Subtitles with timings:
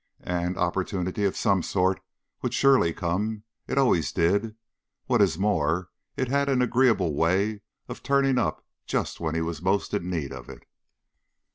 [0.23, 2.01] And opportunity of some sort
[2.41, 3.43] would surely come.
[3.67, 4.55] It always did.
[5.05, 9.61] What is more, it had an agreeable way of turning up just when he was
[9.61, 10.65] most in need of it.